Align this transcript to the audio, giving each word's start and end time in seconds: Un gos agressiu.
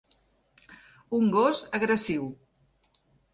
Un 1.17 1.29
gos 1.35 1.61
agressiu. 1.81 2.27